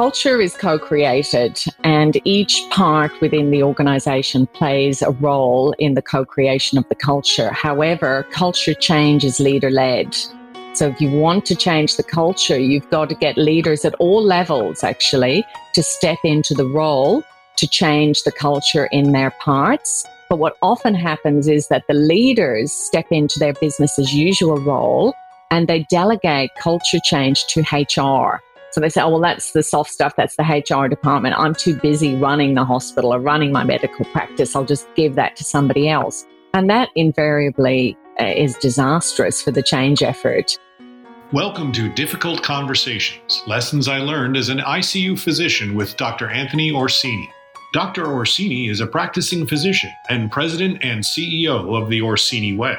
[0.00, 6.00] Culture is co created, and each part within the organization plays a role in the
[6.00, 7.50] co creation of the culture.
[7.50, 10.16] However, culture change is leader led.
[10.72, 14.22] So, if you want to change the culture, you've got to get leaders at all
[14.22, 15.44] levels actually
[15.74, 17.22] to step into the role
[17.58, 20.06] to change the culture in their parts.
[20.30, 25.12] But what often happens is that the leaders step into their business as usual role
[25.50, 28.40] and they delegate culture change to HR.
[28.72, 30.14] So they say, oh, well, that's the soft stuff.
[30.14, 31.34] That's the HR department.
[31.36, 34.54] I'm too busy running the hospital or running my medical practice.
[34.54, 36.24] I'll just give that to somebody else.
[36.54, 40.56] And that invariably uh, is disastrous for the change effort.
[41.32, 46.30] Welcome to Difficult Conversations Lessons I Learned as an ICU Physician with Dr.
[46.30, 47.28] Anthony Orsini.
[47.72, 48.06] Dr.
[48.06, 52.76] Orsini is a practicing physician and president and CEO of the Orsini Way.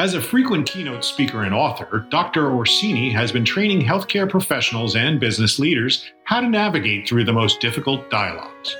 [0.00, 2.50] As a frequent keynote speaker and author, Dr.
[2.50, 7.60] Orsini has been training healthcare professionals and business leaders how to navigate through the most
[7.60, 8.74] difficult dialogues.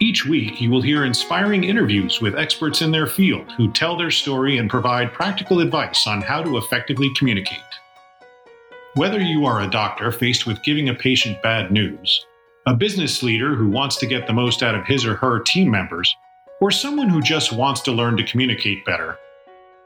[0.00, 4.10] Each week, you will hear inspiring interviews with experts in their field who tell their
[4.10, 7.58] story and provide practical advice on how to effectively communicate.
[8.96, 12.26] Whether you are a doctor faced with giving a patient bad news,
[12.66, 15.70] a business leader who wants to get the most out of his or her team
[15.70, 16.14] members,
[16.60, 19.16] or someone who just wants to learn to communicate better,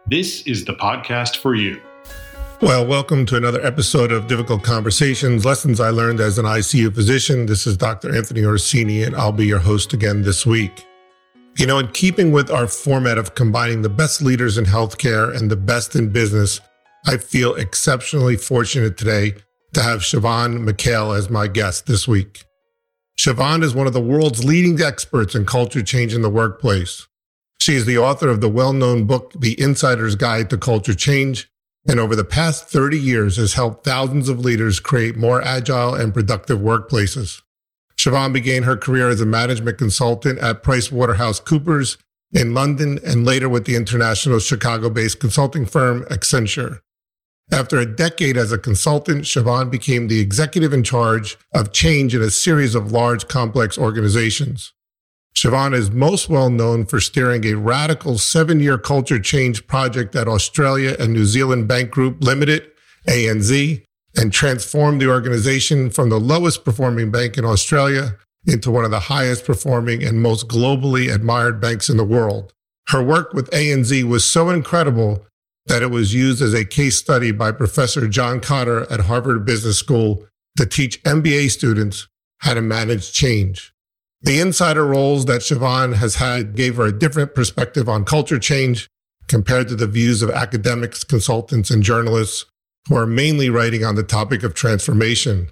[0.06, 1.80] this is the podcast for you.
[2.60, 7.46] Well, welcome to another episode of Difficult Conversations Lessons I Learned as an ICU Physician.
[7.46, 8.14] This is Dr.
[8.14, 10.86] Anthony Orsini, and I'll be your host again this week.
[11.56, 15.50] You know, in keeping with our format of combining the best leaders in healthcare and
[15.50, 16.60] the best in business,
[17.06, 19.34] I feel exceptionally fortunate today
[19.74, 22.44] to have Siobhan McHale as my guest this week.
[23.18, 27.06] Siobhan is one of the world's leading experts in culture change in the workplace.
[27.62, 31.48] She is the author of the well-known book, The Insider's Guide to Culture Change,
[31.86, 36.12] and over the past 30 years has helped thousands of leaders create more agile and
[36.12, 37.40] productive workplaces.
[37.96, 41.98] Siobhan began her career as a management consultant at PricewaterhouseCoopers
[42.32, 46.80] in London and later with the international Chicago-based consulting firm Accenture.
[47.52, 52.22] After a decade as a consultant, Siobhan became the executive in charge of change in
[52.22, 54.72] a series of large, complex organizations.
[55.34, 60.28] Siobhan is most well known for steering a radical seven year culture change project at
[60.28, 62.70] Australia and New Zealand Bank Group Limited,
[63.08, 63.82] ANZ,
[64.16, 68.16] and transformed the organization from the lowest performing bank in Australia
[68.46, 72.52] into one of the highest performing and most globally admired banks in the world.
[72.88, 75.24] Her work with ANZ was so incredible
[75.66, 79.78] that it was used as a case study by Professor John Kotter at Harvard Business
[79.78, 80.26] School
[80.56, 83.71] to teach MBA students how to manage change.
[84.22, 88.88] The insider roles that Siobhan has had gave her a different perspective on culture change
[89.26, 92.44] compared to the views of academics, consultants, and journalists
[92.88, 95.48] who are mainly writing on the topic of transformation.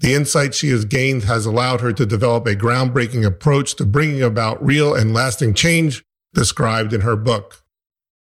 [0.00, 4.22] The insight she has gained has allowed her to develop a groundbreaking approach to bringing
[4.22, 6.02] about real and lasting change
[6.34, 7.62] described in her book.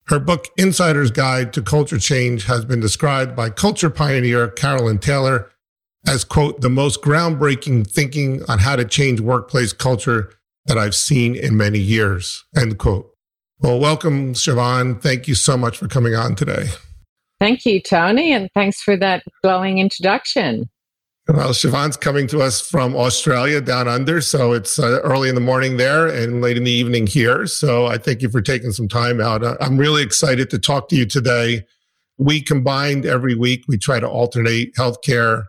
[0.08, 5.50] Her book, Insider's Guide to Culture Change, has been described by culture pioneer Carolyn Taylor
[6.06, 10.32] as, quote, the most groundbreaking thinking on how to change workplace culture
[10.66, 13.10] that I've seen in many years, end quote.
[13.60, 15.00] Well, welcome, Siobhan.
[15.00, 16.68] Thank you so much for coming on today.
[17.40, 20.68] Thank you, Tony, and thanks for that glowing introduction.
[21.28, 24.20] Well, Siobhan's coming to us from Australia down under.
[24.20, 27.46] So it's uh, early in the morning there and late in the evening here.
[27.46, 29.42] So I thank you for taking some time out.
[29.42, 31.66] Uh, I'm really excited to talk to you today.
[32.16, 35.44] We combined every week, we try to alternate healthcare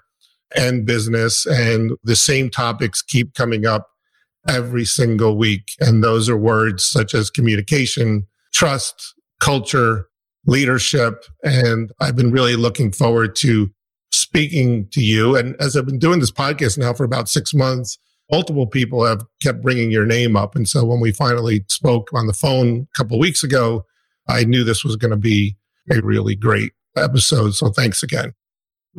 [0.56, 3.88] and business, and the same topics keep coming up
[4.48, 5.64] every single week.
[5.80, 10.08] And those are words such as communication, trust, culture,
[10.46, 11.26] leadership.
[11.44, 13.70] And I've been really looking forward to
[14.12, 15.36] speaking to you.
[15.36, 17.98] And as I've been doing this podcast now for about six months,
[18.32, 20.56] multiple people have kept bringing your name up.
[20.56, 23.86] And so when we finally spoke on the phone a couple weeks ago,
[24.30, 25.58] I knew this was going to be
[25.92, 27.56] a really great episode.
[27.56, 28.34] So thanks again.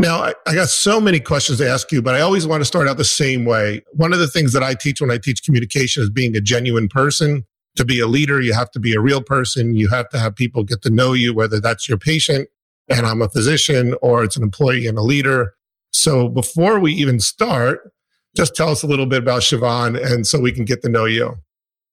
[0.01, 2.65] Now, I, I, got so many questions to ask you, but I always want to
[2.65, 3.83] start out the same way.
[3.93, 6.89] One of the things that I teach when I teach communication is being a genuine
[6.89, 7.45] person.
[7.77, 9.75] To be a leader, you have to be a real person.
[9.75, 12.49] You have to have people get to know you, whether that's your patient
[12.89, 15.55] and I'm a physician or it's an employee and a leader.
[15.91, 17.93] So before we even start,
[18.37, 21.05] just tell us a little bit about Siobhan and so we can get to know
[21.05, 21.37] you.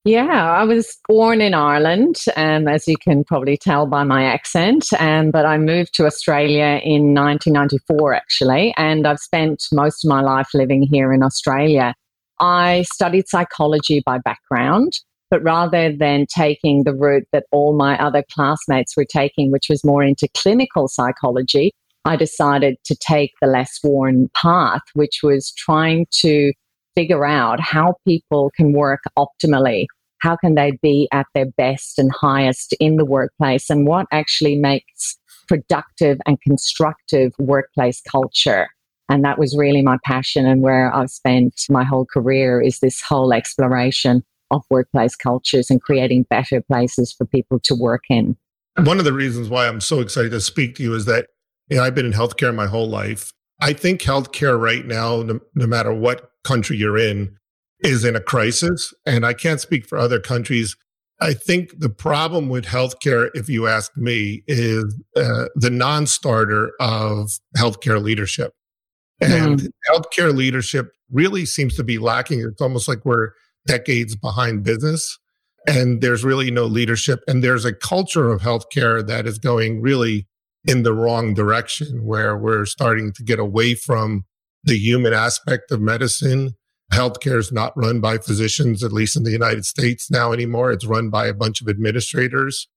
[0.08, 4.86] Yeah, I was born in Ireland, um, as you can probably tell by my accent.
[5.00, 10.22] Um, but I moved to Australia in 1994, actually, and I've spent most of my
[10.22, 11.96] life living here in Australia.
[12.40, 14.94] I studied psychology by background,
[15.32, 19.84] but rather than taking the route that all my other classmates were taking, which was
[19.84, 21.72] more into clinical psychology,
[22.04, 26.54] I decided to take the less worn path, which was trying to
[26.96, 29.86] figure out how people can work optimally.
[30.26, 33.70] How can they be at their best and highest in the workplace?
[33.70, 38.68] And what actually makes productive and constructive workplace culture?
[39.08, 43.04] And that was really my passion and where I've spent my whole career is this
[43.04, 48.36] whole exploration of workplace cultures and creating better places for people to work in.
[48.78, 51.28] One of the reasons why I'm so excited to speak to you is that
[51.70, 53.32] you know, I've been in healthcare my whole life.
[53.62, 57.38] I think healthcare right now, no, no matter what country you're in,
[57.86, 58.94] is in a crisis.
[59.06, 60.76] And I can't speak for other countries.
[61.22, 66.72] I think the problem with healthcare, if you ask me, is uh, the non starter
[66.80, 68.54] of healthcare leadership.
[69.22, 69.68] And mm.
[69.90, 72.42] healthcare leadership really seems to be lacking.
[72.42, 73.32] It's almost like we're
[73.66, 75.18] decades behind business
[75.68, 77.22] and there's really no leadership.
[77.28, 80.28] And there's a culture of healthcare that is going really
[80.66, 84.26] in the wrong direction where we're starting to get away from
[84.64, 86.56] the human aspect of medicine.
[86.94, 90.72] Healthcare is not run by physicians, at least in the United States now anymore.
[90.72, 92.68] It's run by a bunch of administrators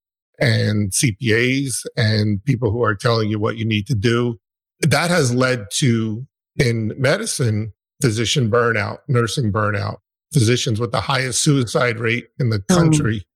[0.40, 4.38] and CPAs and people who are telling you what you need to do.
[4.80, 6.26] That has led to,
[6.56, 9.96] in medicine, physician burnout, nursing burnout,
[10.32, 12.74] physicians with the highest suicide rate in the oh.
[12.74, 13.26] country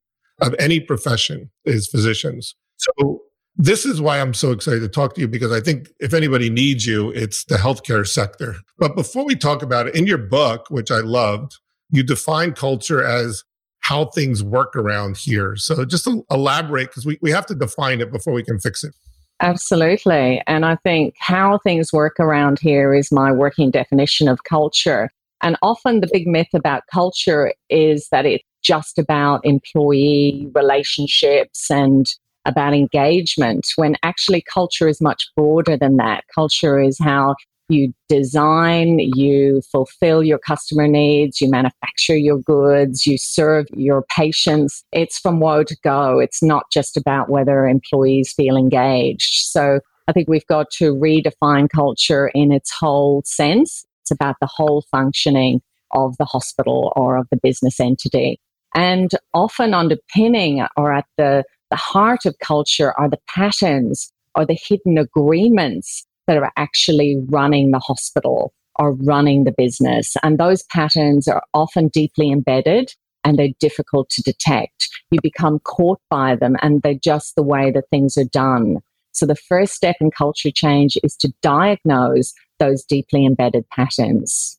[0.41, 2.55] of any profession is physicians.
[2.77, 3.23] So
[3.57, 6.49] this is why I'm so excited to talk to you because I think if anybody
[6.49, 8.57] needs you, it's the healthcare sector.
[8.79, 11.59] But before we talk about it, in your book, which I loved,
[11.91, 13.45] you define culture as
[13.81, 15.57] how things work around here.
[15.57, 18.95] So just elaborate because we, we have to define it before we can fix it.
[19.41, 20.41] Absolutely.
[20.47, 25.11] And I think how things work around here is my working definition of culture.
[25.43, 32.07] And often the big myth about culture is that it's just about employee relationships and
[32.45, 36.25] about engagement when actually culture is much broader than that.
[36.35, 37.35] Culture is how
[37.69, 44.85] you design, you fulfill your customer needs, you manufacture your goods, you serve your patients.
[44.93, 46.19] It's from woe to go.
[46.19, 49.47] It's not just about whether employees feel engaged.
[49.47, 53.85] So I think we've got to redefine culture in its whole sense.
[54.03, 55.63] It's about the whole functioning
[55.93, 58.41] of the hospital or of the business entity.
[58.75, 64.59] And often underpinning or at the the heart of culture are the patterns or the
[64.63, 70.15] hidden agreements that are actually running the hospital or running the business.
[70.23, 72.93] And those patterns are often deeply embedded
[73.25, 74.91] and they're difficult to detect.
[75.11, 78.81] You become caught by them and they're just the way that things are done.
[79.13, 84.59] So the first step in culture change is to diagnose those deeply embedded patterns.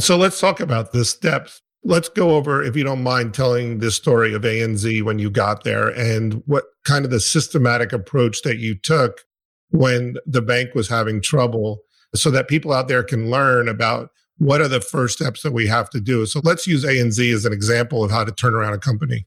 [0.00, 3.96] So let's talk about the steps Let's go over, if you don't mind, telling this
[3.96, 8.58] story of ANZ when you got there and what kind of the systematic approach that
[8.58, 9.22] you took
[9.70, 11.80] when the bank was having trouble
[12.14, 15.66] so that people out there can learn about what are the first steps that we
[15.66, 16.26] have to do.
[16.26, 19.26] So let's use ANZ as an example of how to turn around a company.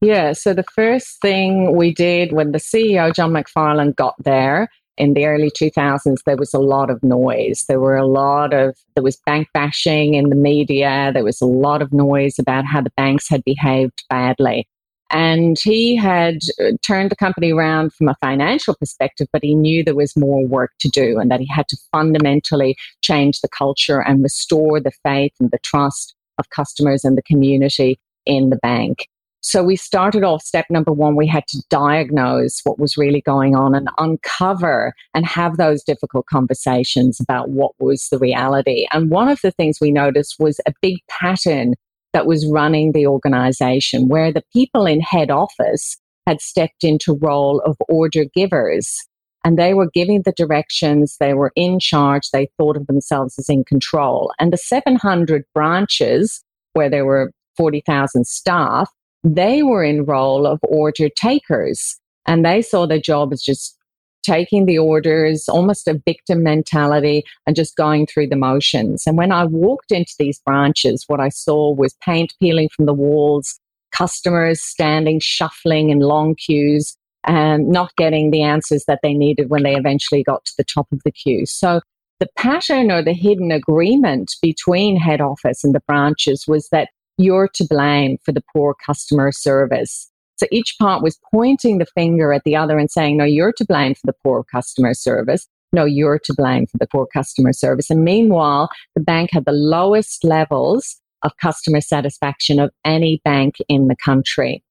[0.00, 5.14] Yeah, so the first thing we did when the CEO, John McFarlane, got there in
[5.14, 7.64] the early 2000s, there was a lot of noise.
[7.68, 11.10] There were a lot of, there was bank bashing in the media.
[11.14, 14.68] There was a lot of noise about how the banks had behaved badly.
[15.10, 19.82] And he had uh, turned the company around from a financial perspective, but he knew
[19.82, 24.00] there was more work to do and that he had to fundamentally change the culture
[24.00, 29.08] and restore the faith and the trust of customers and the community in the bank.
[29.40, 33.54] So we started off step number one, we had to diagnose what was really going
[33.54, 38.86] on and uncover and have those difficult conversations about what was the reality.
[38.92, 41.74] And one of the things we noticed was a big pattern
[42.12, 47.60] that was running the organization where the people in head office had stepped into role
[47.60, 49.06] of order givers
[49.44, 53.48] and they were giving the directions they were in charge they thought of themselves as
[53.48, 56.42] in control and the 700 branches
[56.72, 58.90] where there were 40,000 staff
[59.24, 63.78] they were in role of order takers and they saw their job as just
[64.22, 69.06] taking the orders, almost a victim mentality, and just going through the motions.
[69.06, 72.94] And when I walked into these branches, what I saw was paint peeling from the
[72.94, 73.58] walls,
[73.92, 79.62] customers standing, shuffling in long queues, and not getting the answers that they needed when
[79.62, 81.46] they eventually got to the top of the queue.
[81.46, 81.80] So
[82.20, 87.48] the pattern or the hidden agreement between head office and the branches was that you're
[87.54, 90.10] to blame for the poor customer service.
[90.36, 93.64] So each part was pointing the finger at the other and saying, no, you're to
[93.64, 95.46] blame for the poor customer service.
[95.72, 97.90] No, you're to blame for the poor customer service.
[97.90, 103.88] And meanwhile, the bank had the lowest levels of customer satisfaction of any bank in
[103.88, 104.62] the country.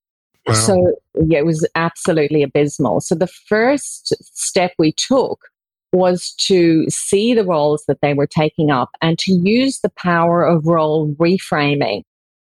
[0.47, 0.53] Wow.
[0.53, 3.01] So yeah, it was absolutely abysmal.
[3.01, 5.39] So the first step we took
[5.91, 10.43] was to see the roles that they were taking up and to use the power
[10.43, 12.03] of role reframing.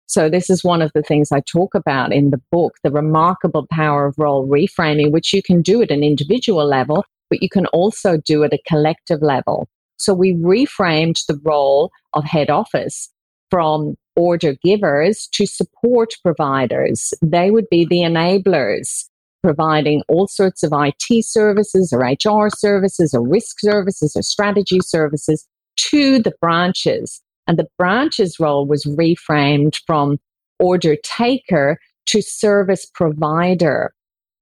[0.08, 3.66] So this is one of the things I talk about in the book, the remarkable
[3.70, 7.66] power of role reframing, which you can do at an individual level, but you can
[7.66, 9.68] also do at a collective level.
[9.98, 13.10] So we reframed the role of head office
[13.50, 17.12] from order givers to support providers.
[17.20, 19.04] They would be the enablers
[19.42, 25.46] providing all sorts of IT services or HR services or risk services or strategy services
[25.76, 27.20] to the branches.
[27.48, 30.18] And the branch's role was reframed from
[30.58, 33.92] order taker to service provider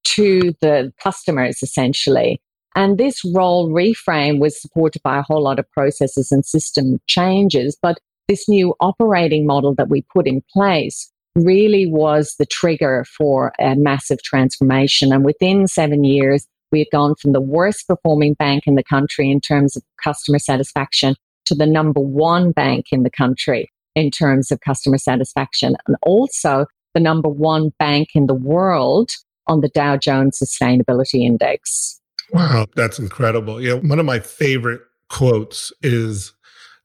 [0.05, 2.41] to the customers, essentially.
[2.75, 7.77] And this role reframe was supported by a whole lot of processes and system changes.
[7.81, 7.99] But
[8.29, 13.75] this new operating model that we put in place really was the trigger for a
[13.77, 15.13] massive transformation.
[15.13, 19.31] And within seven years, we had gone from the worst performing bank in the country
[19.31, 21.15] in terms of customer satisfaction
[21.47, 26.67] to the number one bank in the country in terms of customer satisfaction, and also
[26.95, 29.11] the number one bank in the world
[29.47, 32.01] on the Dow Jones Sustainability Index.
[32.33, 33.61] Wow, that's incredible.
[33.61, 36.33] Yeah, one of my favorite quotes is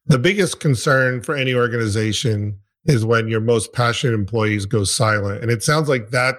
[0.06, 5.42] the biggest concern for any organization is when your most passionate employees go silent.
[5.42, 6.36] And it sounds like that.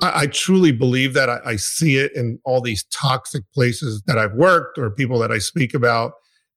[0.00, 1.28] I, I truly believe that.
[1.28, 5.30] I, I see it in all these toxic places that I've worked or people that
[5.30, 6.12] I speak about.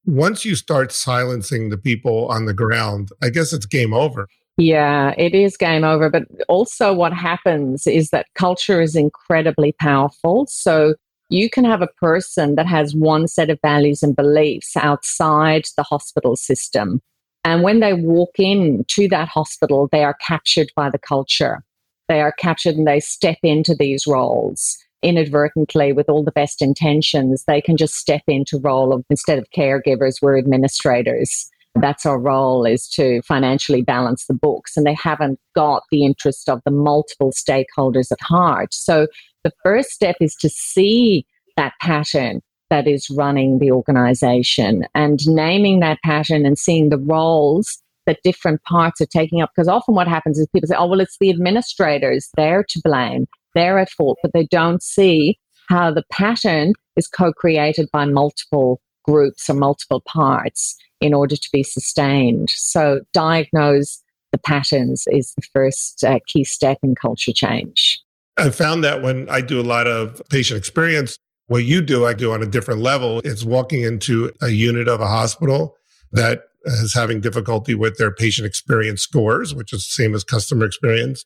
[0.05, 4.27] Once you start silencing the people on the ground, I guess it's game over.
[4.57, 6.09] Yeah, it is game over.
[6.09, 10.47] But also, what happens is that culture is incredibly powerful.
[10.47, 10.95] So,
[11.29, 15.83] you can have a person that has one set of values and beliefs outside the
[15.83, 17.01] hospital system
[17.45, 21.63] and when they walk in to that hospital, they are captured by the culture.
[22.09, 27.43] They are captured and they step into these roles inadvertently with all the best intentions.
[27.47, 31.50] They can just step into role of instead of caregivers, we're administrators.
[31.75, 34.75] That's our role is to financially balance the books.
[34.75, 38.74] And they haven't got the interest of the multiple stakeholders at heart.
[38.74, 39.07] So
[39.43, 45.81] the first step is to see that pattern that is running the organization and naming
[45.81, 49.51] that pattern and seeing the roles that different parts are taking up.
[49.55, 53.27] Because often what happens is people say, oh, well, it's the administrators, they're to blame,
[53.55, 58.81] they're at fault, but they don't see how the pattern is co created by multiple
[59.03, 62.50] groups or multiple parts in order to be sustained.
[62.50, 68.00] So, diagnose the patterns is the first uh, key step in culture change.
[68.38, 72.13] I found that when I do a lot of patient experience, what you do, I
[72.13, 73.21] do on a different level.
[73.24, 75.77] It's walking into a unit of a hospital
[76.12, 80.65] that is having difficulty with their patient experience scores, which is the same as customer
[80.65, 81.24] experience.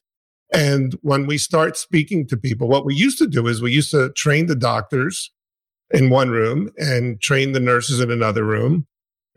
[0.52, 3.92] And when we start speaking to people, what we used to do is we used
[3.92, 5.32] to train the doctors
[5.92, 8.88] in one room and train the nurses in another room.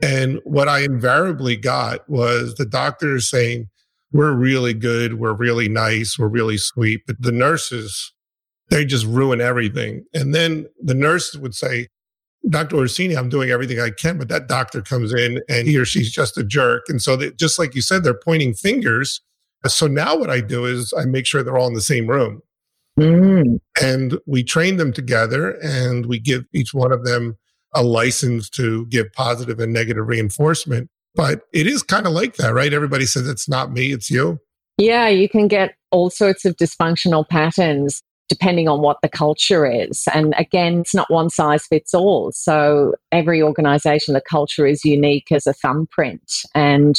[0.03, 3.69] And what I invariably got was the doctors saying,
[4.13, 5.19] we're really good.
[5.19, 6.19] We're really nice.
[6.19, 7.03] We're really sweet.
[7.07, 8.13] But the nurses
[8.73, 10.05] they just ruin everything.
[10.15, 11.89] And then the nurse would say,
[12.49, 12.77] Dr.
[12.77, 16.11] Orsini, I'm doing everything I can, but that doctor comes in and he or she's
[16.11, 16.85] just a jerk.
[16.89, 19.21] And so, they, just like you said, they're pointing fingers.
[19.67, 22.43] So now what I do is I make sure they're all in the same room.
[22.99, 23.59] Mm.
[23.81, 27.39] And we train them together and we give each one of them
[27.75, 30.91] a license to give positive and negative reinforcement.
[31.15, 32.73] But it is kind of like that, right?
[32.73, 34.39] Everybody says it's not me, it's you.
[34.79, 40.05] Yeah, you can get all sorts of dysfunctional patterns depending on what the culture is.
[40.15, 42.33] And again, it's not one size fits all.
[42.33, 46.33] So every organization, the culture is unique as a thumbprint.
[46.55, 46.97] And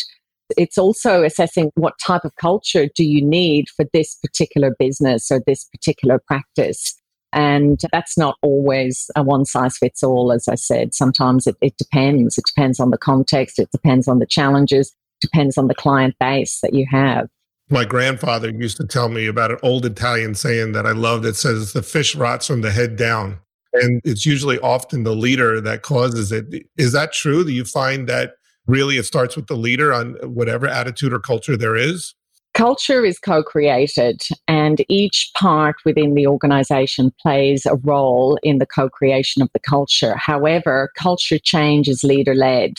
[0.57, 5.41] it's also assessing what type of culture do you need for this particular business or
[5.45, 6.99] this particular practice.
[7.31, 10.93] And that's not always a one size fits all, as I said.
[10.93, 12.37] Sometimes it, it depends.
[12.37, 16.59] It depends on the context, it depends on the challenges, depends on the client base
[16.61, 17.27] that you have.
[17.69, 21.35] My grandfather used to tell me about an old Italian saying that I love that
[21.35, 23.39] says the fish rots from the head down.
[23.73, 26.45] And it's usually often the leader that causes it.
[26.77, 27.43] Is that true?
[27.43, 28.35] Do you find that
[28.67, 32.15] really it starts with the leader on whatever attitude or culture there is?
[32.53, 38.67] Culture is co created, and each part within the organization plays a role in the
[38.67, 40.15] co creation of the culture.
[40.15, 42.73] However, culture change is leader led.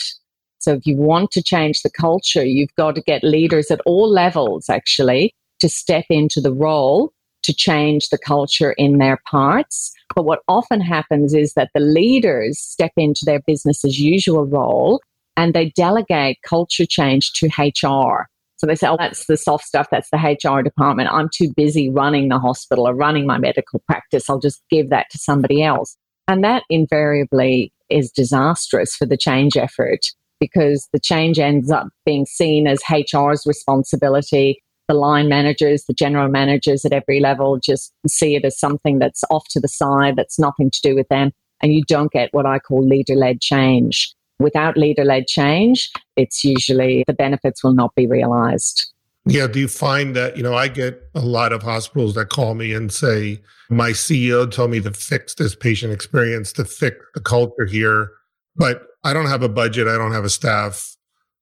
[0.59, 4.09] So if you want to change the culture, you've got to get leaders at all
[4.09, 7.11] levels actually to step into the role
[7.43, 9.91] to change the culture in their parts.
[10.15, 15.01] But what often happens is that the leaders step into their business as usual role
[15.37, 18.27] and they delegate culture change to HR.
[18.57, 21.09] So they say, oh, that's the soft stuff, that's the HR department.
[21.11, 24.29] I'm too busy running the hospital or running my medical practice.
[24.29, 25.97] I'll just give that to somebody else.
[26.27, 30.07] And that invariably is disastrous for the change effort
[30.39, 34.61] because the change ends up being seen as HR's responsibility.
[34.87, 39.23] The line managers, the general managers at every level just see it as something that's
[39.29, 41.31] off to the side, that's nothing to do with them.
[41.61, 44.14] And you don't get what I call leader led change.
[44.39, 48.91] Without leader led change, it's usually the benefits will not be realized.
[49.27, 49.47] Yeah.
[49.47, 52.73] Do you find that, you know, I get a lot of hospitals that call me
[52.73, 57.65] and say, my CEO told me to fix this patient experience, to fix the culture
[57.65, 58.11] here,
[58.55, 59.87] but I don't have a budget.
[59.87, 60.95] I don't have a staff.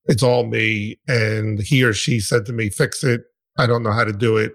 [0.05, 0.97] It's all me.
[1.07, 3.23] And he or she said to me, fix it.
[3.57, 4.53] I don't know how to do it,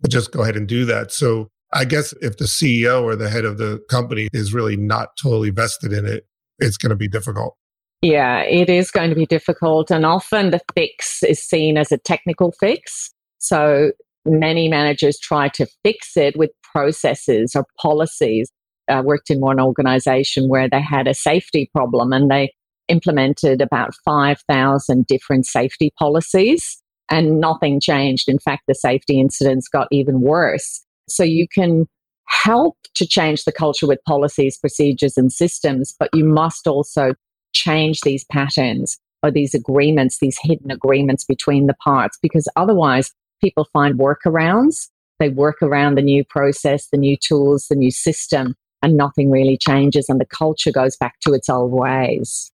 [0.00, 1.12] but just go ahead and do that.
[1.12, 5.16] So I guess if the CEO or the head of the company is really not
[5.20, 6.26] totally vested in it,
[6.58, 7.56] it's going to be difficult.
[8.02, 9.90] Yeah, it is going to be difficult.
[9.90, 13.10] And often the fix is seen as a technical fix.
[13.38, 13.92] So
[14.24, 18.50] many managers try to fix it with processes or policies.
[18.88, 22.52] I worked in one organization where they had a safety problem and they
[22.88, 28.28] implemented about 5,000 different safety policies and nothing changed.
[28.28, 30.84] In fact, the safety incidents got even worse.
[31.08, 31.86] So you can
[32.26, 37.14] help to change the culture with policies, procedures, and systems, but you must also
[37.52, 43.66] change these patterns or these agreements, these hidden agreements between the parts, because otherwise people
[43.72, 44.88] find workarounds.
[45.18, 49.58] They work around the new process, the new tools, the new system, and nothing really
[49.58, 50.08] changes.
[50.08, 52.50] And the culture goes back to its old ways.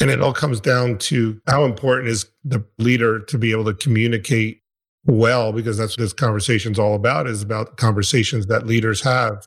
[0.00, 3.74] And it all comes down to how important is the leader to be able to
[3.74, 4.62] communicate
[5.04, 9.46] well, because that's what this conversation is all about, is about conversations that leaders have.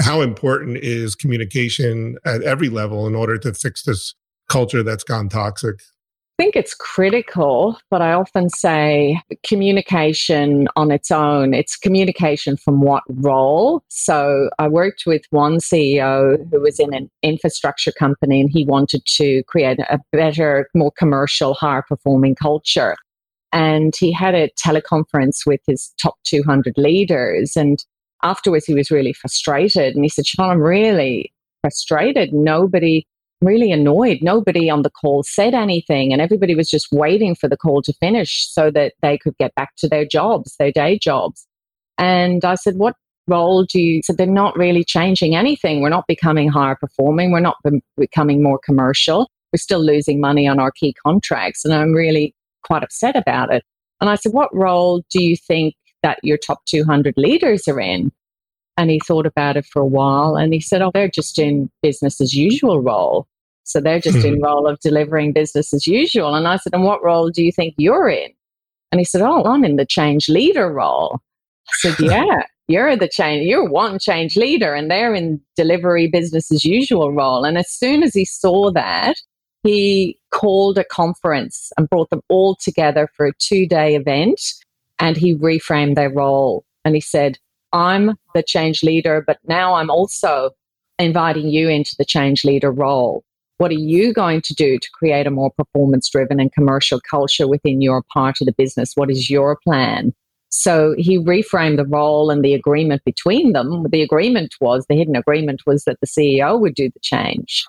[0.00, 4.14] How important is communication at every level in order to fix this
[4.50, 5.76] culture that's gone toxic?
[6.38, 12.80] I think it's critical, but I often say communication on its own, it's communication from
[12.80, 13.82] what role.
[13.88, 19.04] So I worked with one CEO who was in an infrastructure company and he wanted
[19.16, 22.96] to create a better, more commercial, higher performing culture.
[23.52, 27.54] And he had a teleconference with his top 200 leaders.
[27.54, 27.84] And
[28.22, 29.94] afterwards, he was really frustrated.
[29.94, 32.32] And he said, Siobhan, I'm really frustrated.
[32.32, 33.06] Nobody
[33.40, 34.18] really annoyed.
[34.22, 37.92] Nobody on the call said anything, and everybody was just waiting for the call to
[37.94, 41.46] finish so that they could get back to their jobs, their day jobs.
[41.98, 44.02] And I said, What role do you?
[44.02, 45.80] So they're not really changing anything.
[45.80, 47.30] We're not becoming higher performing.
[47.30, 49.30] We're not be- becoming more commercial.
[49.52, 51.64] We're still losing money on our key contracts.
[51.64, 53.64] And I'm really quite upset about it.
[54.00, 58.12] And I said, What role do you think that your top 200 leaders are in?
[58.80, 61.70] And he thought about it for a while and he said, Oh, they're just in
[61.82, 63.28] business as usual role.
[63.64, 64.42] So they're just in hmm.
[64.42, 66.34] role of delivering business as usual.
[66.34, 68.30] And I said, And what role do you think you're in?
[68.90, 71.20] And he said, Oh, I'm in the change leader role.
[71.68, 76.50] I said, Yeah, you're the change, you're one change leader, and they're in delivery business
[76.50, 77.44] as usual role.
[77.44, 79.16] And as soon as he saw that,
[79.62, 84.40] he called a conference and brought them all together for a two day event.
[84.98, 86.64] And he reframed their role.
[86.86, 87.38] And he said,
[87.72, 90.50] I'm the change leader, but now I'm also
[90.98, 93.24] inviting you into the change leader role.
[93.58, 97.46] What are you going to do to create a more performance driven and commercial culture
[97.46, 98.92] within your part of the business?
[98.94, 100.14] What is your plan?
[100.48, 103.86] So he reframed the role and the agreement between them.
[103.90, 107.66] The agreement was, the hidden agreement was that the CEO would do the change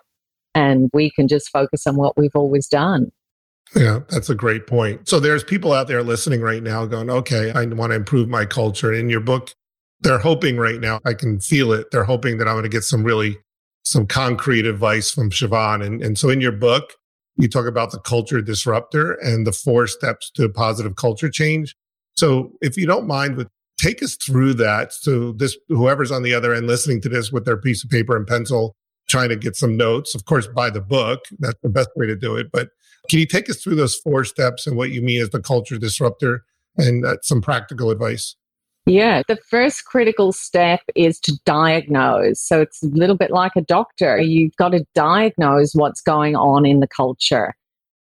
[0.56, 3.12] and we can just focus on what we've always done.
[3.76, 5.08] Yeah, that's a great point.
[5.08, 8.46] So there's people out there listening right now going, okay, I want to improve my
[8.46, 8.92] culture.
[8.92, 9.54] In your book,
[10.02, 11.92] they're hoping right now, I can feel it.
[11.92, 13.38] They're hoping that I'm going to get some really,
[13.84, 15.86] some concrete advice from Siobhan.
[15.86, 16.94] And, and so in your book,
[17.38, 21.76] you talk about the culture disruptor and the four steps to positive culture change.
[22.16, 23.48] So if you don't mind, with
[23.82, 24.94] take us through that.
[24.94, 28.16] So this, whoever's on the other end listening to this with their piece of paper
[28.16, 28.76] and pencil,
[29.10, 31.22] trying to get some notes, of course, buy the book.
[31.40, 32.52] That's the best way to do it.
[32.52, 32.70] But
[33.10, 35.78] can you take us through those four steps and what you mean as the culture
[35.78, 36.44] disruptor
[36.78, 38.36] and uh, some practical advice?
[38.88, 42.42] Yeah, the first critical step is to diagnose.
[42.42, 44.20] So it's a little bit like a doctor.
[44.20, 47.54] You've got to diagnose what's going on in the culture.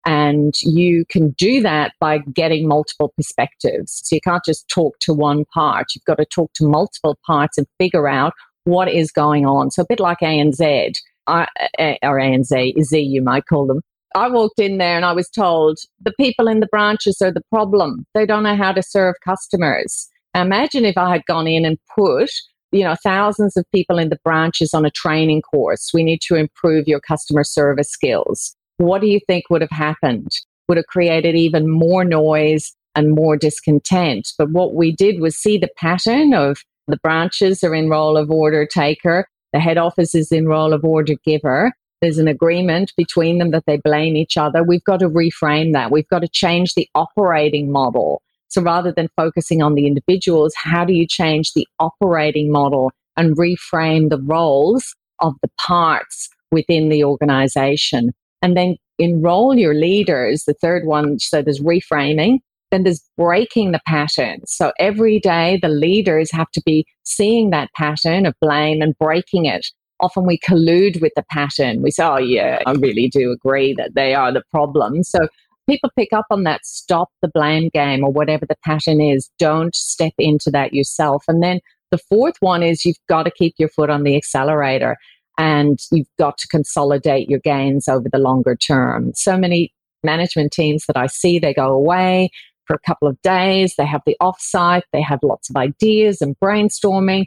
[0.06, 4.02] And you can do that by getting multiple perspectives.
[4.06, 5.88] So you can't just talk to one part.
[5.94, 9.72] You've got to talk to multiple parts and figure out what is going on.
[9.72, 10.94] So a bit like ANZ,
[11.28, 11.48] or
[11.80, 13.82] ANZ, Z you might call them.
[14.16, 17.44] I walked in there and I was told the people in the branches are the
[17.50, 18.06] problem.
[18.14, 20.08] They don't know how to serve customers.
[20.36, 22.30] Imagine if I had gone in and put,
[22.72, 25.92] you know, thousands of people in the branches on a training course.
[25.94, 28.56] We need to improve your customer service skills.
[28.78, 30.30] What do you think would have happened?
[30.68, 34.34] Would have created even more noise and more discontent.
[34.38, 38.32] But what we did was see the pattern of the branches are in role of
[38.32, 43.40] order taker, the head office is in role of order giver, there's an agreement between
[43.40, 44.64] them that they blame each other.
[44.64, 45.92] We've got to reframe that.
[45.92, 48.22] We've got to change the operating model.
[48.50, 53.38] So rather than focusing on the individuals, how do you change the operating model and
[53.38, 58.14] reframe the roles of the parts within the organization?
[58.42, 60.46] And then enroll your leaders.
[60.46, 62.40] The third one, so there's reframing.
[62.72, 64.42] Then there's breaking the pattern.
[64.46, 69.46] So every day the leaders have to be seeing that pattern of blame and breaking
[69.46, 69.68] it
[70.00, 71.82] often we collude with the pattern.
[71.82, 75.04] We say, oh, yeah, I really do agree that they are the problem.
[75.04, 75.28] So
[75.68, 79.30] people pick up on that, stop the blame game or whatever the pattern is.
[79.38, 81.24] Don't step into that yourself.
[81.28, 81.60] And then
[81.92, 84.98] the fourth one is you've got to keep your foot on the accelerator
[85.38, 89.12] and you've got to consolidate your gains over the longer term.
[89.14, 89.72] So many
[90.04, 92.30] management teams that I see, they go away
[92.66, 96.36] for a couple of days, they have the offsite, they have lots of ideas and
[96.44, 97.26] brainstorming.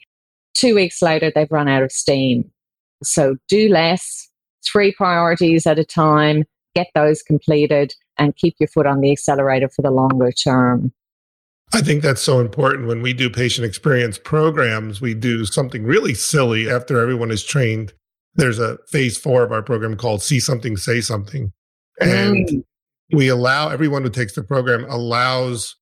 [0.54, 2.50] Two weeks later, they've run out of steam.
[3.02, 4.28] So do less,
[4.70, 9.68] three priorities at a time, get those completed, and keep your foot on the accelerator
[9.68, 10.92] for the longer term.
[11.72, 12.86] I think that's so important.
[12.86, 17.92] When we do patient experience programs, we do something really silly after everyone is trained.
[18.34, 21.52] There's a phase four of our program called See Something, Say Something.
[22.00, 22.64] And mm.
[23.12, 25.76] we allow everyone who takes the program allows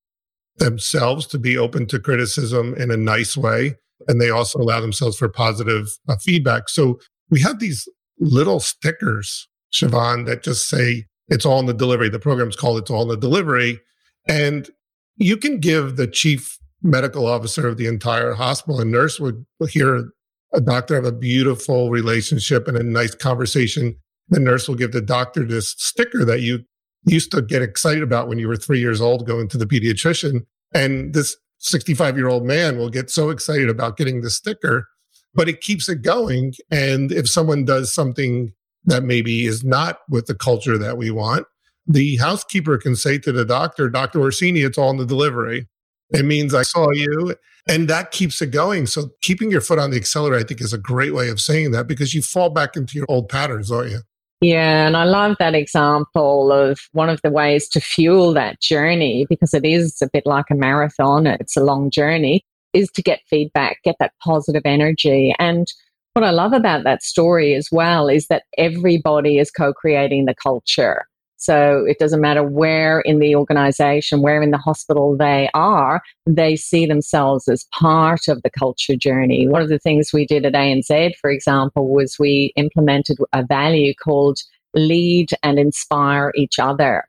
[0.57, 5.17] themselves to be open to criticism in a nice way and they also allow themselves
[5.17, 6.69] for positive uh, feedback.
[6.69, 12.09] So we have these little stickers, Siobhan, that just say it's all in the delivery.
[12.09, 13.81] The program's called It's All in the Delivery.
[14.29, 14.69] And
[15.17, 20.11] you can give the chief medical officer of the entire hospital, a nurse would hear
[20.55, 23.97] a doctor have a beautiful relationship and a nice conversation.
[24.29, 26.61] The nurse will give the doctor this sticker that you
[27.05, 30.47] used to get excited about when you were three years old going to the pediatrician.
[30.75, 34.87] And this 65 year old man will get so excited about getting the sticker,
[35.35, 36.55] but it keeps it going.
[36.71, 38.53] And if someone does something
[38.85, 41.47] that maybe is not with the culture that we want,
[41.87, 44.21] the housekeeper can say to the doctor, Dr.
[44.21, 45.67] Orsini, it's all in the delivery.
[46.11, 47.35] It means I saw you.
[47.69, 48.87] And that keeps it going.
[48.87, 51.73] So keeping your foot on the accelerator, I think, is a great way of saying
[51.73, 54.01] that because you fall back into your old patterns, don't you?
[54.41, 59.27] Yeah, and I love that example of one of the ways to fuel that journey
[59.29, 63.21] because it is a bit like a marathon, it's a long journey, is to get
[63.29, 65.35] feedback, get that positive energy.
[65.41, 65.67] And
[66.15, 70.35] what I love about that story as well is that everybody is co creating the
[70.35, 71.07] culture.
[71.39, 76.57] So it doesn't matter where in the organization, where in the hospital they are, they
[76.57, 79.47] see themselves as part of the culture journey.
[79.47, 83.95] One of the things we did at ANZ, for example, was we implemented a value
[83.95, 84.39] called
[84.75, 87.05] lead and inspire each other.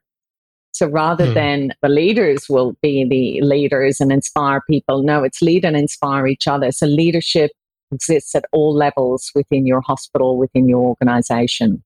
[0.74, 1.34] So rather hmm.
[1.34, 6.28] than the leaders will be the leaders and inspire people, no, it's lead and inspire
[6.28, 6.72] each other.
[6.72, 7.52] So leadership
[7.92, 11.84] exists at all levels within your hospital, within your organization.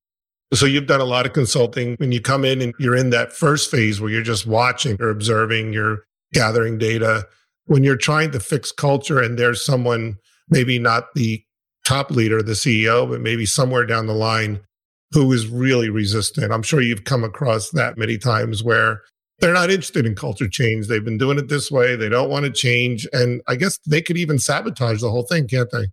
[0.54, 1.96] So you've done a lot of consulting.
[1.98, 5.10] When you come in and you're in that first phase where you're just watching, you're
[5.10, 7.28] observing, you're gathering data.
[7.66, 10.18] When you're trying to fix culture and there's someone,
[10.50, 11.44] maybe not the
[11.86, 14.60] top leader, the CEO, but maybe somewhere down the line
[15.12, 16.52] who is really resistant.
[16.52, 19.02] I'm sure you've come across that many times where
[19.39, 20.88] they're not interested in culture change.
[20.88, 21.96] They've been doing it this way.
[21.96, 23.08] They don't want to change.
[23.13, 25.88] And I guess they could even sabotage the whole thing, can't they?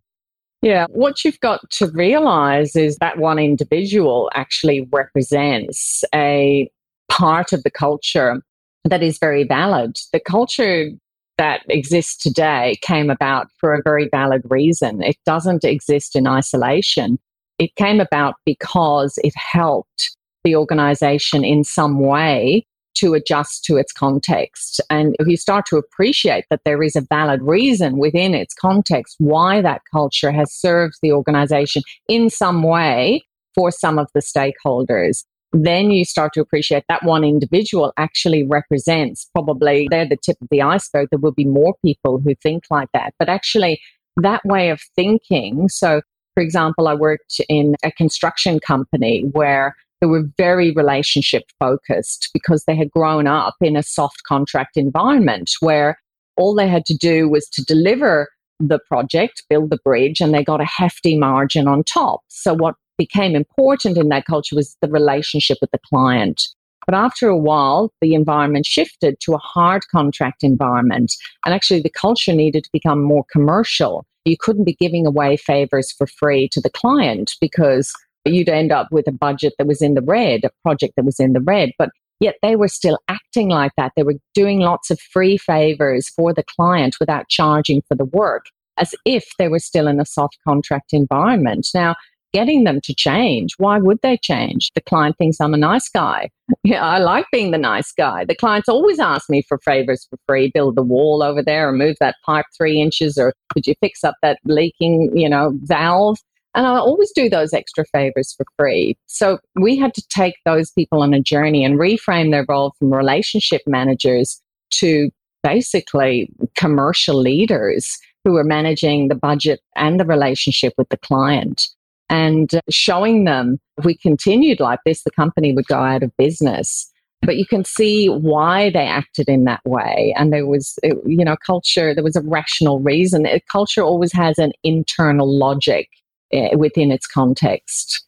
[0.62, 6.70] Yeah, what you've got to realize is that one individual actually represents a
[7.08, 8.42] part of the culture
[8.84, 9.98] that is very valid.
[10.12, 10.90] The culture
[11.38, 15.02] that exists today came about for a very valid reason.
[15.02, 17.18] It doesn't exist in isolation.
[17.58, 23.92] It came about because it helped the organization in some way to adjust to its
[23.92, 24.80] context.
[24.90, 29.16] And if you start to appreciate that there is a valid reason within its context
[29.18, 33.24] why that culture has served the organization in some way
[33.54, 39.28] for some of the stakeholders, then you start to appreciate that one individual actually represents
[39.32, 41.08] probably they're the tip of the iceberg.
[41.10, 43.14] There will be more people who think like that.
[43.18, 43.80] But actually,
[44.16, 46.02] that way of thinking, so
[46.34, 52.64] for example, I worked in a construction company where they were very relationship focused because
[52.64, 55.98] they had grown up in a soft contract environment where
[56.36, 60.44] all they had to do was to deliver the project, build the bridge, and they
[60.44, 62.20] got a hefty margin on top.
[62.28, 66.42] So, what became important in that culture was the relationship with the client.
[66.86, 71.14] But after a while, the environment shifted to a hard contract environment.
[71.44, 74.04] And actually, the culture needed to become more commercial.
[74.24, 77.92] You couldn't be giving away favors for free to the client because
[78.24, 81.20] you'd end up with a budget that was in the red, a project that was
[81.20, 81.70] in the red.
[81.78, 83.92] But yet they were still acting like that.
[83.96, 88.46] They were doing lots of free favors for the client without charging for the work,
[88.76, 91.68] as if they were still in a soft contract environment.
[91.74, 91.94] Now,
[92.32, 93.54] getting them to change.
[93.58, 94.70] Why would they change?
[94.74, 96.30] The client thinks I'm a nice guy.
[96.64, 98.24] Yeah, I like being the nice guy.
[98.24, 101.72] The clients always ask me for favors for free, build the wall over there or
[101.72, 106.18] move that pipe three inches or could you fix up that leaking, you know, valve?
[106.54, 108.96] And I always do those extra favors for free.
[109.06, 112.92] So we had to take those people on a journey and reframe their role from
[112.92, 115.10] relationship managers to
[115.42, 121.68] basically commercial leaders who are managing the budget and the relationship with the client
[122.10, 126.90] and showing them if we continued like this, the company would go out of business.
[127.22, 130.14] But you can see why they acted in that way.
[130.16, 133.26] And there was, you know, culture, there was a rational reason.
[133.50, 135.88] Culture always has an internal logic
[136.32, 138.06] Eh, within its context.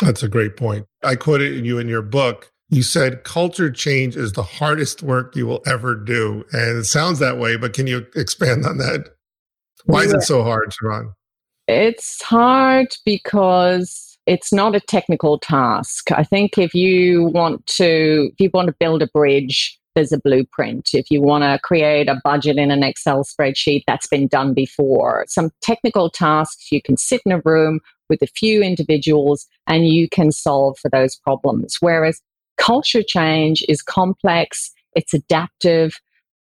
[0.00, 0.86] That's a great point.
[1.04, 2.50] I quoted you in your book.
[2.70, 6.44] You said culture change is the hardest work you will ever do.
[6.52, 9.10] And it sounds that way, but can you expand on that?
[9.84, 11.12] Why is it so hard, Sharon?
[11.68, 16.10] It's hard because it's not a technical task.
[16.10, 20.20] I think if you want to if you want to build a bridge, there's a
[20.20, 20.90] blueprint.
[20.94, 25.24] If you want to create a budget in an Excel spreadsheet, that's been done before.
[25.28, 30.08] Some technical tasks, you can sit in a room with a few individuals and you
[30.08, 31.76] can solve for those problems.
[31.80, 32.20] Whereas
[32.58, 35.94] culture change is complex, it's adaptive,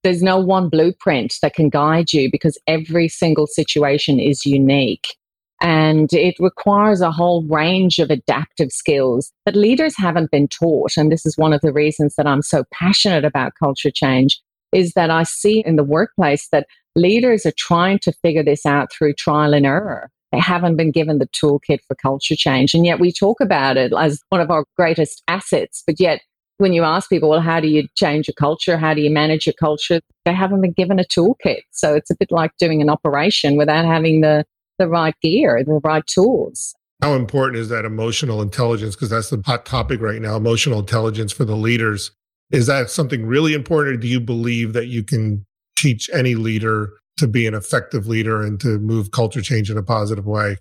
[0.04, 5.18] there's no one blueprint that can guide you because every single situation is unique.
[5.62, 10.91] And it requires a whole range of adaptive skills that leaders haven't been taught.
[10.98, 14.39] And this is one of the reasons that I'm so passionate about culture change
[14.72, 18.91] is that I see in the workplace that leaders are trying to figure this out
[18.91, 20.10] through trial and error.
[20.32, 22.74] They haven't been given the toolkit for culture change.
[22.74, 26.22] And yet we talk about it as one of our greatest assets, but yet
[26.58, 28.78] when you ask people, well, how do you change a culture?
[28.78, 30.02] How do you manage your culture?
[30.26, 31.62] They haven't been given a toolkit.
[31.72, 34.43] So it's a bit like doing an operation without having the,
[34.78, 36.76] the right gear, and the right tools.
[37.02, 38.96] How important is that emotional intelligence?
[38.96, 42.12] Because that's the hot topic right now emotional intelligence for the leaders.
[42.52, 46.92] Is that something really important, or do you believe that you can teach any leader
[47.18, 50.58] to be an effective leader and to move culture change in a positive way?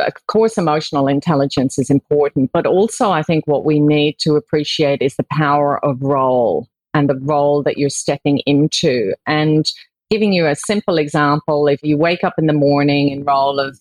[0.00, 5.02] of course, emotional intelligence is important, but also I think what we need to appreciate
[5.02, 9.14] is the power of role and the role that you're stepping into.
[9.26, 9.70] And
[10.10, 13.78] giving you a simple example, if you wake up in the morning in role of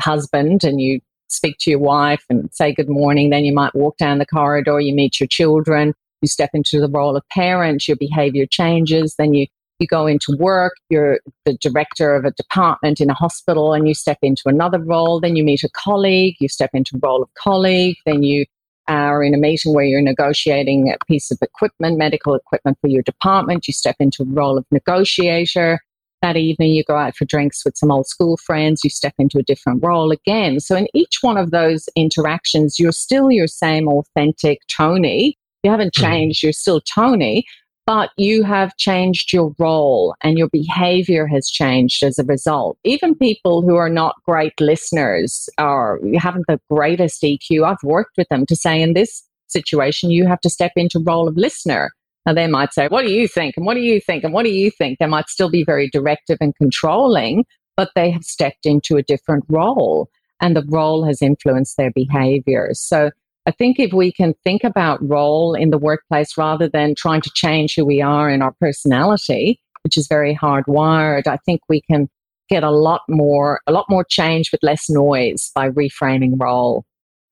[0.00, 3.96] husband and you speak to your wife and say good morning, then you might walk
[3.98, 7.96] down the corridor, you meet your children, you step into the role of parent, your
[7.96, 9.46] behavior changes, then you
[9.78, 13.94] you go into work, you're the director of a department in a hospital, and you
[13.94, 15.20] step into another role.
[15.20, 17.96] Then you meet a colleague, you step into role of colleague.
[18.04, 18.44] Then you
[18.88, 23.02] are in a meeting where you're negotiating a piece of equipment, medical equipment for your
[23.02, 23.68] department.
[23.68, 25.80] You step into a role of negotiator.
[26.20, 28.82] That evening, you go out for drinks with some old school friends.
[28.82, 30.58] You step into a different role again.
[30.58, 35.36] So, in each one of those interactions, you're still your same authentic Tony.
[35.62, 36.04] You haven't mm-hmm.
[36.04, 37.44] changed, you're still Tony,
[37.88, 42.76] but you have changed your role and your behavior has changed as a result.
[42.84, 48.28] Even people who are not great listeners or haven't the greatest EQ, I've worked with
[48.28, 51.90] them to say in this situation, you have to step into role of listener.
[52.26, 53.54] Now they might say, what do you think?
[53.56, 54.22] And what do you think?
[54.22, 54.98] And what do you think?
[54.98, 59.44] They might still be very directive and controlling, but they have stepped into a different
[59.48, 60.10] role
[60.42, 62.68] and the role has influenced their behavior.
[62.74, 63.12] So
[63.48, 67.30] I think if we can think about role in the workplace rather than trying to
[67.34, 72.10] change who we are in our personality, which is very hardwired, I think we can
[72.50, 76.84] get a lot more a lot more change with less noise by reframing role.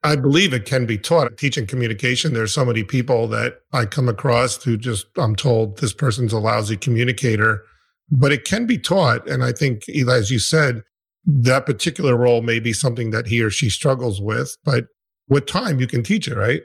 [0.04, 1.36] I believe it can be taught.
[1.36, 5.92] Teaching communication, there's so many people that I come across who just I'm told this
[5.92, 7.62] person's a lousy communicator,
[8.10, 9.28] but it can be taught.
[9.28, 10.82] And I think, as you said,
[11.26, 14.86] that particular role may be something that he or she struggles with, but
[15.28, 16.62] with time you can teach it, right?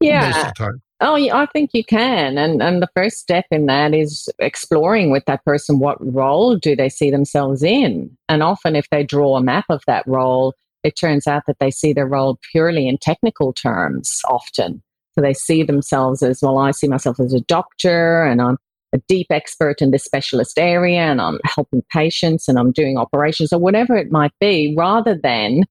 [0.00, 0.52] Yeah.
[1.00, 2.38] Oh, yeah, I think you can.
[2.38, 6.74] And and the first step in that is exploring with that person what role do
[6.74, 8.16] they see themselves in?
[8.28, 11.70] And often if they draw a map of that role, it turns out that they
[11.70, 14.82] see their role purely in technical terms often.
[15.14, 18.56] So they see themselves as, well, I see myself as a doctor and I'm
[18.92, 23.52] a deep expert in this specialist area and I'm helping patients and I'm doing operations
[23.52, 25.64] or whatever it might be, rather than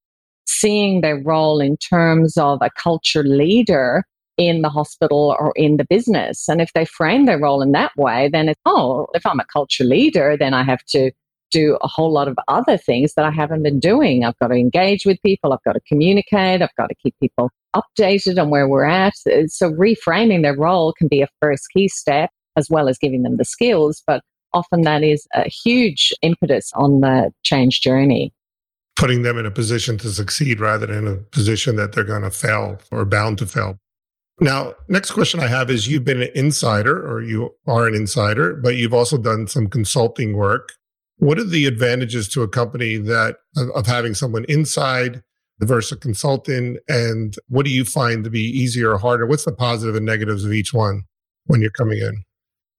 [0.48, 4.04] seeing their role in terms of a culture leader
[4.38, 6.48] in the hospital or in the business.
[6.48, 9.46] And if they frame their role in that way, then it's, oh, if I'm a
[9.46, 11.12] culture leader, then I have to
[11.50, 14.24] do a whole lot of other things that I haven't been doing.
[14.24, 17.50] I've got to engage with people, I've got to communicate, I've got to keep people
[17.76, 19.14] updated on where we're at.
[19.48, 23.38] So reframing their role can be a first key step as well as giving them
[23.38, 24.22] the skills, but
[24.54, 28.34] often that is a huge impetus on the change journey.
[28.98, 32.32] Putting them in a position to succeed rather than a position that they're going to
[32.32, 33.78] fail or bound to fail.
[34.40, 38.56] Now, next question I have is you've been an insider or you are an insider,
[38.56, 40.74] but you've also done some consulting work.
[41.18, 43.38] What are the advantages to a company that
[43.74, 45.24] of having someone inside
[45.60, 46.80] versus a consultant?
[46.88, 49.26] And what do you find to be easier or harder?
[49.26, 51.04] What's the positive and negatives of each one
[51.46, 52.24] when you're coming in?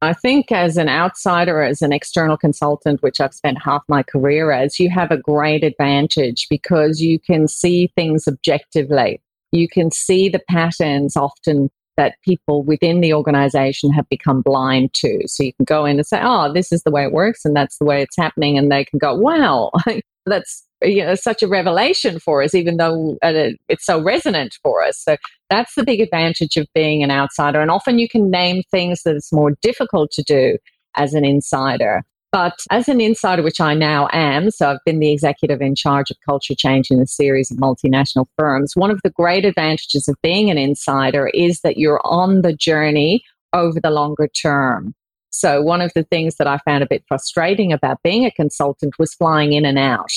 [0.00, 4.52] I think as an outsider, as an external consultant, which I've spent half my career
[4.52, 9.20] as, you have a great advantage because you can see things objectively.
[9.50, 15.20] You can see the patterns often that people within the organization have become blind to.
[15.26, 17.54] So you can go in and say, oh, this is the way it works and
[17.54, 18.56] that's the way it's happening.
[18.56, 19.72] And they can go, wow,
[20.26, 24.82] that's you know, such a revelation for us, even though uh, it's so resonant for
[24.82, 25.02] us.
[25.02, 25.16] So
[25.50, 27.60] that's the big advantage of being an outsider.
[27.60, 30.56] And often you can name things that it's more difficult to do
[30.94, 32.04] as an insider.
[32.30, 36.10] But as an insider, which I now am, so I've been the executive in charge
[36.10, 38.76] of culture change in a series of multinational firms.
[38.76, 43.24] One of the great advantages of being an insider is that you're on the journey
[43.54, 44.94] over the longer term.
[45.30, 48.98] So, one of the things that I found a bit frustrating about being a consultant
[48.98, 50.12] was flying in and out.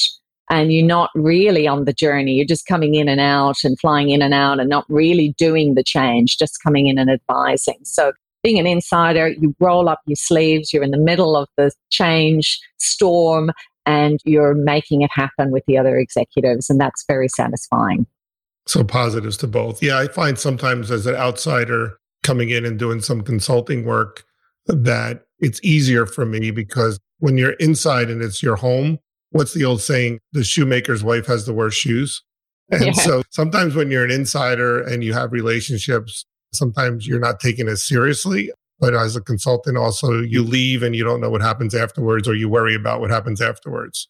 [0.49, 2.33] And you're not really on the journey.
[2.33, 5.75] You're just coming in and out and flying in and out and not really doing
[5.75, 7.77] the change, just coming in and advising.
[7.83, 8.11] So,
[8.43, 12.59] being an insider, you roll up your sleeves, you're in the middle of the change
[12.77, 13.51] storm,
[13.85, 16.69] and you're making it happen with the other executives.
[16.69, 18.05] And that's very satisfying.
[18.67, 19.81] So, positives to both.
[19.81, 24.23] Yeah, I find sometimes as an outsider coming in and doing some consulting work
[24.67, 28.99] that it's easier for me because when you're inside and it's your home,
[29.31, 30.19] what's the old saying?
[30.33, 32.21] The shoemaker's wife has the worst shoes.
[32.69, 32.91] And yeah.
[32.93, 37.83] so sometimes when you're an insider and you have relationships Sometimes you're not taken as
[37.83, 42.27] seriously, but as a consultant, also you leave and you don't know what happens afterwards,
[42.27, 44.07] or you worry about what happens afterwards.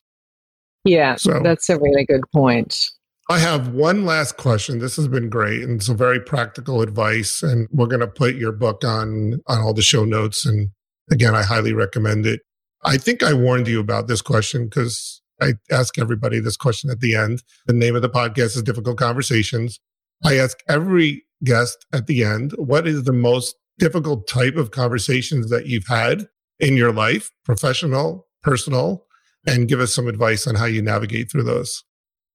[0.84, 2.90] Yeah, so, that's a really good point.
[3.30, 4.80] I have one last question.
[4.80, 7.42] This has been great and some very practical advice.
[7.44, 10.46] And we're going to put your book on on all the show notes.
[10.46, 10.70] And
[11.10, 12.42] again, I highly recommend it.
[12.84, 17.00] I think I warned you about this question because I ask everybody this question at
[17.00, 17.44] the end.
[17.68, 19.80] The name of the podcast is Difficult Conversations.
[20.26, 25.50] I ask every guest at the end what is the most difficult type of conversations
[25.50, 26.28] that you've had
[26.60, 29.06] in your life, professional, personal,
[29.48, 31.84] and give us some advice on how you navigate through those.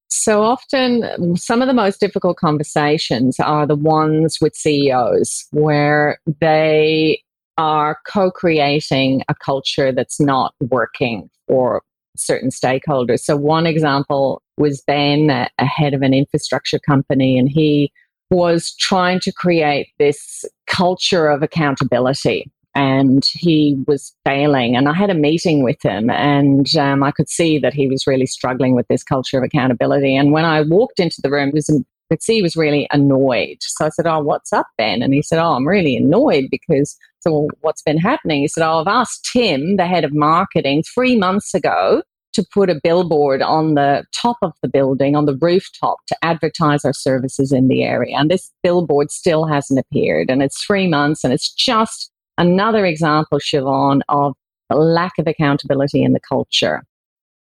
[0.09, 7.23] So often, some of the most difficult conversations are the ones with CEOs where they
[7.59, 11.83] are co creating a culture that's not working for
[12.17, 13.21] certain stakeholders.
[13.21, 17.93] So, one example was Ben, a head of an infrastructure company, and he
[18.31, 24.77] was trying to create this culture of accountability and he was failing.
[24.77, 28.07] And I had a meeting with him, and um, I could see that he was
[28.07, 30.15] really struggling with this culture of accountability.
[30.15, 33.57] And when I walked into the room, was, I could see he was really annoyed.
[33.61, 36.97] So I said, "Oh, what's up, Ben?" And he said, "Oh, I'm really annoyed because
[37.21, 41.17] so what's been happening?" He said, "Oh, I've asked Tim, the head of marketing, three
[41.17, 42.03] months ago."
[42.37, 46.85] To put a billboard on the top of the building, on the rooftop, to advertise
[46.85, 48.17] our services in the area.
[48.17, 50.31] And this billboard still hasn't appeared.
[50.31, 54.35] And it's three months, and it's just another example, Siobhan, of
[54.71, 56.85] the lack of accountability in the culture.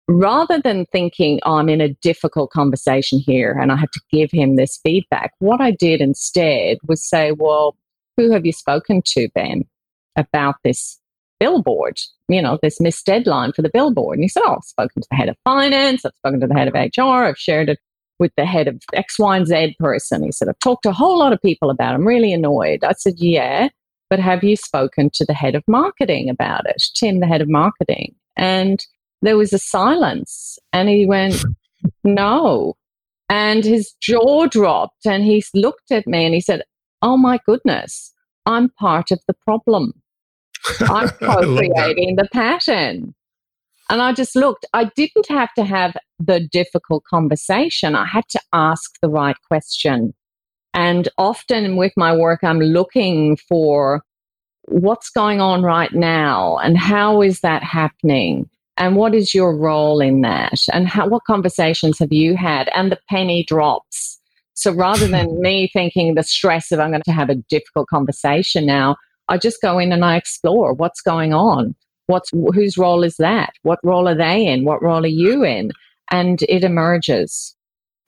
[0.06, 4.30] Rather than thinking, oh, I'm in a difficult conversation here and I have to give
[4.30, 7.76] him this feedback, what I did instead was say, well,
[8.16, 9.64] who have you spoken to, Ben,
[10.16, 11.00] about this
[11.40, 14.18] billboard, you know, this missed deadline for the billboard.
[14.18, 16.54] And he said, Oh, I've spoken to the head of finance, I've spoken to the
[16.54, 17.78] head of HR, I've shared it
[18.18, 20.22] with the head of X, Y, and Z person.
[20.22, 21.96] He said, I've talked to a whole lot of people about it.
[21.96, 22.84] I'm really annoyed.
[22.84, 23.68] I said, Yeah,
[24.10, 26.82] but have you spoken to the head of marketing about it?
[26.94, 28.14] Tim, the head of marketing.
[28.36, 28.84] And
[29.22, 30.58] there was a silence.
[30.72, 31.44] And he went,
[32.02, 32.76] No.
[33.28, 36.62] And his jaw dropped and he looked at me and he said,
[37.02, 38.12] Oh my goodness,
[38.46, 39.94] I'm part of the problem.
[40.80, 43.14] I'm co-creating the pattern.
[43.90, 47.94] And I just looked, I didn't have to have the difficult conversation.
[47.94, 50.14] I had to ask the right question.
[50.72, 54.02] And often with my work, I'm looking for
[54.66, 58.48] what's going on right now and how is that happening?
[58.76, 60.58] And what is your role in that?
[60.72, 62.68] And how, what conversations have you had?
[62.74, 64.18] And the penny drops.
[64.54, 68.66] So rather than me thinking the stress of I'm going to have a difficult conversation
[68.66, 68.96] now,
[69.28, 71.74] I just go in and I explore what's going on.
[72.06, 73.54] What's whose role is that?
[73.62, 74.64] What role are they in?
[74.64, 75.72] What role are you in?
[76.10, 77.56] And it emerges.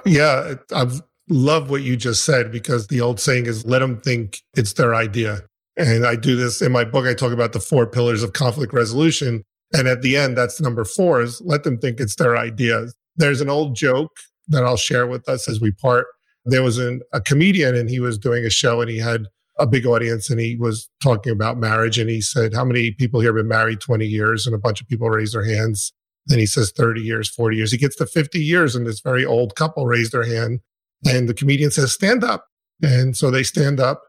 [0.05, 0.87] Yeah, I
[1.29, 4.95] love what you just said because the old saying is let them think it's their
[4.95, 5.41] idea.
[5.77, 7.07] And I do this in my book.
[7.07, 9.45] I talk about the four pillars of conflict resolution.
[9.73, 12.87] And at the end, that's number four is let them think it's their idea.
[13.17, 14.13] There's an old joke
[14.49, 16.07] that I'll share with us as we part.
[16.45, 19.27] There was an, a comedian and he was doing a show and he had
[19.59, 23.21] a big audience and he was talking about marriage and he said, How many people
[23.21, 24.47] here have been married 20 years?
[24.47, 25.93] And a bunch of people raised their hands.
[26.27, 27.73] Then he says 30 years, 40 years.
[27.73, 30.61] He gets to 50 years and this very old couple raised their hand.
[31.07, 32.47] And the comedian says, Stand up.
[32.83, 34.03] And so they stand up.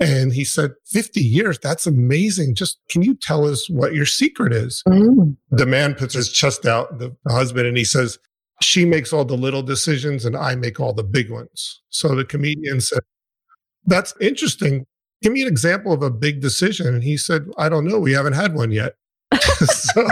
[0.00, 2.54] And he said, 50 years, that's amazing.
[2.54, 4.82] Just can you tell us what your secret is?
[4.88, 5.36] Mm.
[5.50, 8.18] The man puts his chest out, the husband, and he says,
[8.62, 11.82] She makes all the little decisions and I make all the big ones.
[11.90, 13.00] So the comedian said,
[13.88, 14.84] That's interesting.
[15.22, 16.86] Give me an example of a big decision.
[16.88, 17.98] And he said, I don't know.
[17.98, 18.94] We haven't had one yet.
[19.40, 20.08] so,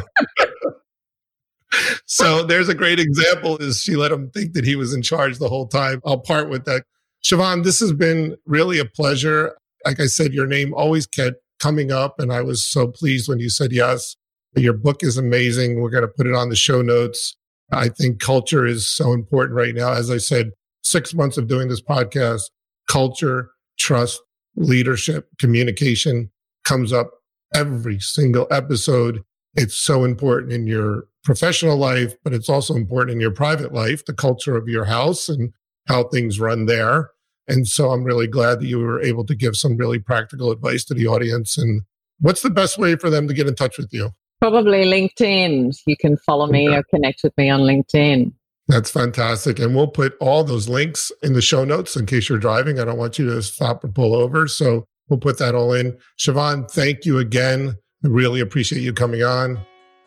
[2.07, 5.39] so there's a great example is she let him think that he was in charge
[5.39, 6.01] the whole time.
[6.07, 6.85] I'll part with that.
[7.23, 9.55] Siobhan, this has been really a pleasure.
[9.85, 13.41] Like I said, your name always kept coming up, and I was so pleased when
[13.41, 14.17] you said yes.
[14.55, 15.81] Your book is amazing.
[15.81, 17.37] We're going to put it on the show notes.
[17.73, 19.93] I think culture is so important right now.
[19.93, 20.51] As I said,
[20.83, 22.43] six months of doing this podcast,
[22.89, 24.21] culture, trust,
[24.57, 26.31] leadership, communication
[26.65, 27.11] comes up
[27.55, 29.23] every single episode.
[29.55, 34.05] It's so important in your professional life, but it's also important in your private life,
[34.05, 35.53] the culture of your house and
[35.89, 37.11] how things run there.
[37.49, 40.85] And so I'm really glad that you were able to give some really practical advice
[40.87, 41.57] to the audience.
[41.57, 41.83] And
[42.21, 44.11] what's the best way for them to get in touch with you?
[44.41, 45.77] Probably LinkedIn.
[45.87, 48.33] You can follow me or connect with me on LinkedIn.
[48.69, 49.59] That's fantastic.
[49.59, 52.81] And we'll put all those links in the show notes in case you're driving.
[52.81, 54.49] I don't want you to stop or pull over.
[54.49, 55.97] So we'll put that all in.
[56.19, 57.77] Siobhan, thank you again.
[58.05, 59.65] I really appreciate you coming on.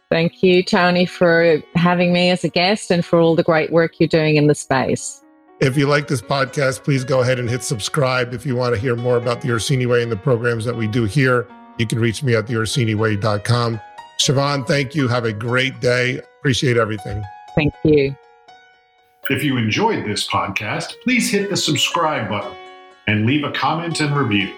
[0.09, 3.99] Thank you, Tony, for having me as a guest and for all the great work
[3.99, 5.23] you're doing in the space.
[5.61, 8.33] If you like this podcast, please go ahead and hit subscribe.
[8.33, 10.87] If you want to hear more about the Orsini Way and the programs that we
[10.87, 11.47] do here,
[11.77, 13.79] you can reach me at theorsiniway.com.
[14.19, 15.07] Siobhan, thank you.
[15.07, 16.19] Have a great day.
[16.39, 17.23] Appreciate everything.
[17.55, 18.15] Thank you.
[19.29, 22.55] If you enjoyed this podcast, please hit the subscribe button
[23.05, 24.51] and leave a comment and review.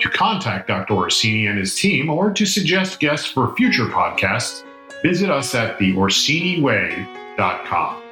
[0.00, 0.92] To contact Dr.
[0.94, 4.64] Orsini and his team or to suggest guests for future podcasts,
[5.02, 8.07] visit us at theorsiniway.com.